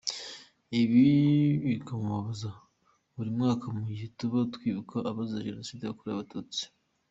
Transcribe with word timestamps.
Ibi 0.81 1.05
bikamubabaza 1.65 2.51
buri 3.15 3.29
mwaka 3.37 3.65
mu 3.75 3.81
gihe 3.89 4.05
tuba 4.17 4.39
twibuka 4.53 4.97
abazize 5.09 5.45
Jenoside 5.47 5.81
yakorewe 5.83 6.15
abatutsi. 6.15 6.63